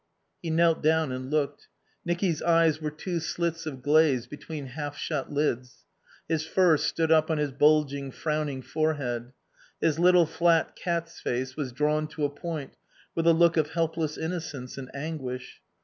He 0.41 0.49
knelt 0.49 0.81
down 0.81 1.11
and 1.11 1.29
looked. 1.29 1.67
Nicky's 2.03 2.41
eyes 2.41 2.81
were 2.81 2.89
two 2.89 3.19
slits 3.19 3.67
of 3.67 3.83
glaze 3.83 4.25
between 4.25 4.65
half 4.65 4.97
shut 4.97 5.31
lids. 5.31 5.85
His 6.27 6.43
fur 6.43 6.77
stood 6.77 7.11
up 7.11 7.29
on 7.29 7.37
his 7.37 7.51
bulging, 7.51 8.09
frowning 8.09 8.63
forehead. 8.63 9.31
His 9.79 9.99
little, 9.99 10.25
flat 10.25 10.75
cat's 10.75 11.19
face 11.19 11.55
was 11.55 11.71
drawn 11.71 12.07
to 12.17 12.25
a 12.25 12.31
point 12.31 12.77
with 13.13 13.27
a 13.27 13.33
look 13.33 13.57
of 13.57 13.73
helpless 13.73 14.17
innocence 14.17 14.75
and 14.75 14.89
anguish. 14.95 15.61